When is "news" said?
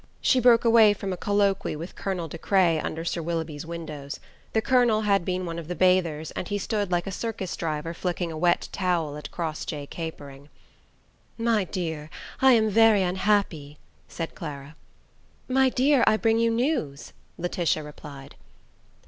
16.49-17.13